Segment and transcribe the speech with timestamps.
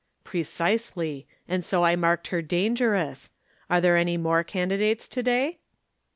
[0.23, 1.27] "Precisely.
[1.47, 3.29] And so I marked her 'Dangerous.'
[3.69, 5.59] Are there any more candidates to day?"